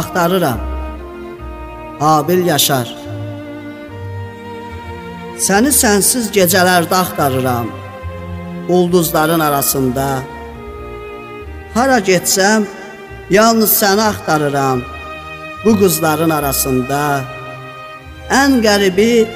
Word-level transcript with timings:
axtarıram. 0.00 0.60
Habil 2.00 2.46
Yaşar 2.46 2.88
Səni 5.46 5.72
sənsiz 5.82 6.30
gecələrdə 6.36 6.96
axtarıram. 7.04 7.68
Ulduzların 8.68 9.40
arasında 9.40 10.06
Hara 11.74 11.98
getsəm 12.08 12.66
yalnız 13.30 13.72
səni 13.80 14.02
axtarıram. 14.12 14.82
Bu 15.64 15.72
qızların 15.80 16.32
arasında 16.38 17.00
ən 18.42 18.60
qəribi, 18.66 19.26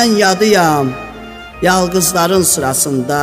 ən 0.00 0.18
yadıyam. 0.24 0.92
Yalqızların 1.62 2.44
sırasında 2.52 3.20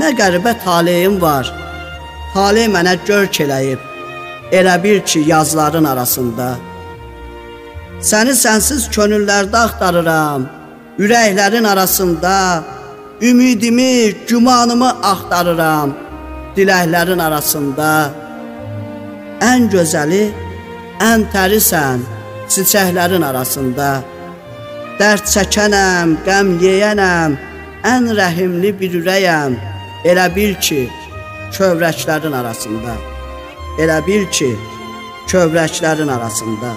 nə 0.00 0.08
qəribə 0.20 0.54
taleyim 0.64 1.20
var. 1.22 1.52
Taley 2.34 2.66
mənə 2.76 2.96
görk 3.06 3.40
eləyib. 3.44 3.95
Elə 4.52 4.82
bil 4.82 5.00
ki, 5.00 5.24
yazların 5.26 5.84
arasında. 5.84 6.54
Səni 8.00 8.34
sənsiz 8.36 8.86
könüllərdə 8.94 9.58
axtarıram. 9.66 10.46
Ürəklərin 10.98 11.66
arasında 11.66 12.64
ümidimi, 13.22 14.12
gümanımı 14.28 14.90
axtarıram. 15.02 15.94
Diləklərin 16.56 17.20
arasında 17.22 17.90
ən 19.44 19.66
gözəli, 19.72 20.22
ən 21.04 21.26
tərisən 21.32 22.04
çiçəklərin 22.52 23.24
arasında. 23.24 23.90
Dərd 25.00 25.26
çəkənəm, 25.32 26.14
qəm 26.24 26.54
yeyənəm, 26.62 27.36
ən 27.84 28.08
rəhimli 28.16 28.72
bir 28.80 28.96
ürəyəm. 29.02 29.58
Elə 30.08 30.30
bil 30.36 30.54
ki, 30.60 30.86
kövrəklərin 31.56 32.32
arasında. 32.40 33.15
Elə 33.76 33.98
bil 34.06 34.24
ki, 34.32 34.54
kövrəklərin 35.28 36.08
arasında. 36.08 36.70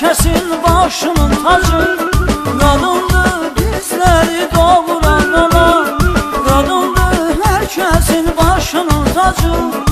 Herkesin 0.00 0.62
başının 0.62 1.30
tacı. 1.44 1.98
Qadındır 2.60 3.56
bizləri 3.56 4.54
doğuran 4.54 5.32
ana. 5.32 5.86
Qadındır 6.48 7.44
herkesin 7.44 8.26
başının 8.36 9.04
tacı. 9.14 9.85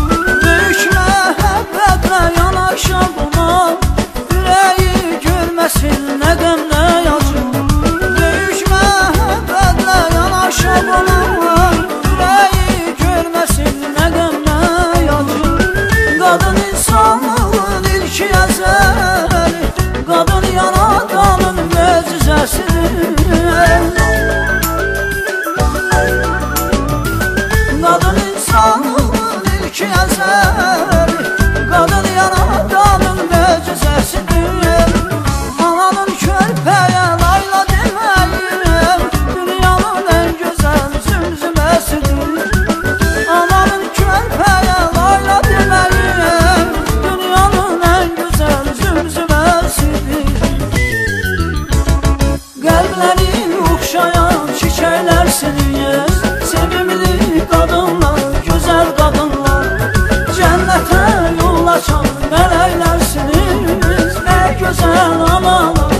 Severler 54.94 55.26
seni 55.26 55.78
ya 55.78 56.06
Sevimli 56.46 57.48
kadınlar 57.50 58.20
Güzel 58.46 58.86
kadınlar. 58.96 59.66
Cennete 60.36 61.34
yollayacak 61.42 62.04
Melekler 62.30 63.00
seni? 63.12 63.66
Ne 64.24 64.58
güzel 64.58 65.10
analar 65.10 65.93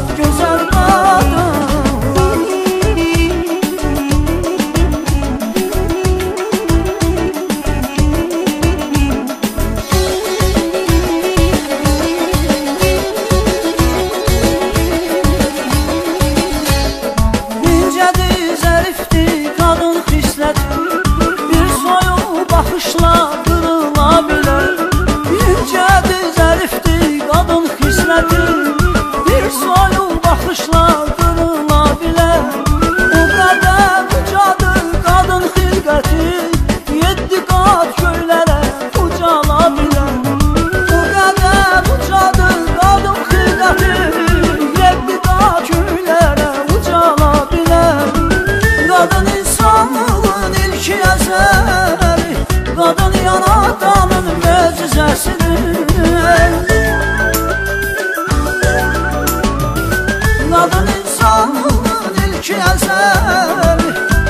Kadın 60.64 60.88
insanın 61.04 61.84
ilki 62.26 62.52
eser 62.52 63.78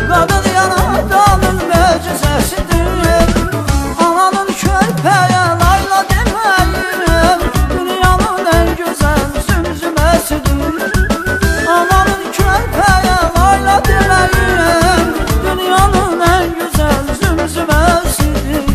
Kadın 0.08 0.50
yaradanın 0.54 1.60
mecizesidir 1.68 3.28
Ananın 4.00 4.46
körpeye 4.46 5.44
layla 5.60 6.04
demeyin 6.10 7.40
Dünyanın 7.70 8.46
en 8.54 8.76
güzel 8.76 9.24
zümzümesidir. 9.46 10.92
Ananın 11.68 12.24
körpeye 12.32 13.18
layla 13.36 13.82
demeyin 13.84 15.14
Dünyanın 15.44 16.20
en 16.20 16.54
güzel 16.54 17.04
zümzümesidir. 17.22 18.66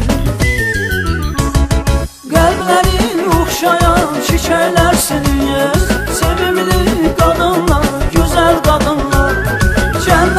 Kalplerin 2.34 3.32
okşayan 3.42 4.08
çiçeklersiniz 4.28 5.89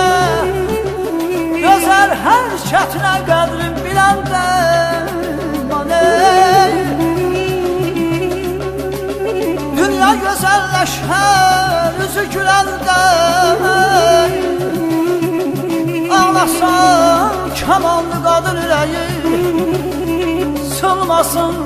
sevəndə 0.00 1.60
Gözəl 1.60 2.12
hər 2.24 2.46
şətinə 2.64 3.14
qədrin 3.28 3.74
biləndə 3.84 4.44
Maney 5.70 6.72
Dünya 9.76 10.10
gözəlləşər 10.24 12.00
üzü 12.06 12.24
güləndə 12.34 13.00
Ağlasan 16.20 17.36
kamanlı 17.60 18.18
qadın 18.26 18.58
ürəyi 18.64 19.06
Sılmasın, 20.80 21.56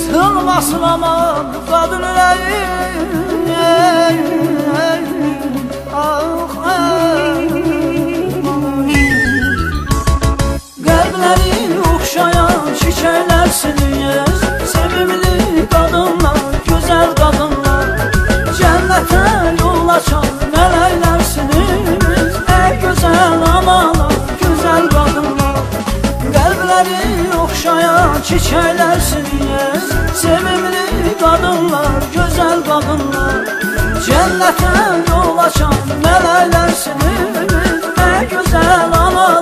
sılmasın 0.00 0.82
aman 0.94 1.46
qadın 1.70 2.04
ürəyi 2.12 2.64
Ah, 3.58 5.15
çiçeklersiniz 28.26 29.84
Sevimli 30.14 31.18
kadınlar, 31.20 32.02
güzel 32.14 32.64
kadınlar. 32.64 33.44
Cennete 34.06 35.10
yol 35.10 35.38
açan 35.38 35.74
melelersiniz 36.04 37.52
Ne 37.98 38.24
güzel 38.24 38.90
ana 38.92 39.35